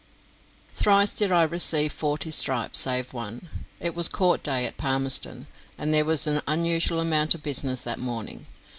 [0.73, 5.45] "Thrice did I receive forty stripes, save one." It was court day at Palmerston,
[5.77, 8.47] and there was an unusual amount of business that morning.